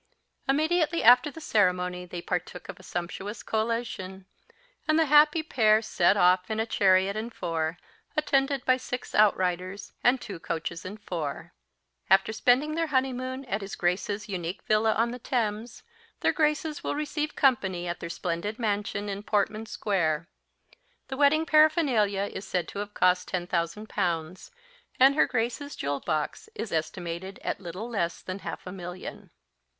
Immediately 0.49 1.03
after 1.03 1.29
the 1.29 1.39
ceremony 1.39 2.07
they 2.07 2.23
partook 2.23 2.67
of 2.69 2.79
a 2.79 2.81
sumptuous 2.81 3.43
collation, 3.43 4.25
and 4.87 4.97
the 4.97 5.05
happy 5.05 5.43
pair 5.43 5.79
set 5.83 6.17
off 6.17 6.49
in 6.49 6.59
a 6.59 6.65
chariot 6.65 7.15
and 7.15 7.31
four, 7.31 7.77
attended 8.17 8.65
by 8.65 8.77
six 8.77 9.13
outriders, 9.13 9.93
and 10.03 10.19
two 10.19 10.39
coaches 10.39 10.85
and 10.85 10.99
four. 11.03 11.53
"After 12.09 12.33
spending 12.33 12.73
the 12.73 12.87
honeymoon 12.87 13.45
at 13.45 13.61
his 13.61 13.75
Grace's 13.75 14.27
unique 14.27 14.63
villa 14.63 14.93
on 14.95 15.11
the 15.11 15.19
Thames, 15.19 15.83
their 16.21 16.33
Graces 16.33 16.83
will 16.83 16.95
receive 16.95 17.35
company 17.35 17.87
at 17.87 17.99
their 17.99 18.09
splendid 18.09 18.57
mansion 18.57 19.07
in 19.07 19.21
Portman 19.21 19.67
Square. 19.67 20.27
The 21.09 21.17
wedding 21.17 21.45
paraphernalia 21.45 22.23
is 22.33 22.47
said 22.47 22.67
to 22.69 22.79
have 22.79 22.95
cost 22.95 23.27
ten 23.27 23.45
thousand 23.45 23.87
pounds; 23.87 24.49
and 24.99 25.13
her 25.13 25.27
Grace's 25.27 25.75
jewel 25.75 25.99
box 25.99 26.49
is 26.55 26.71
estimated 26.71 27.37
at 27.43 27.61
little 27.61 27.87
less 27.87 28.23
than 28.23 28.39
half 28.39 28.65
a 28.65 28.71
million." 28.71 29.29